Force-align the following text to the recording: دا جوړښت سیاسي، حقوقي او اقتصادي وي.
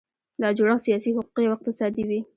دا 0.41 0.47
جوړښت 0.57 0.83
سیاسي، 0.85 1.09
حقوقي 1.15 1.43
او 1.45 1.53
اقتصادي 1.57 2.03
وي. 2.09 2.19